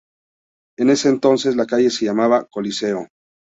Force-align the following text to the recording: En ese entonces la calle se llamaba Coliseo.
En 0.79 0.89
ese 0.89 1.09
entonces 1.09 1.55
la 1.55 1.67
calle 1.67 1.91
se 1.91 2.05
llamaba 2.05 2.47
Coliseo. 2.49 3.07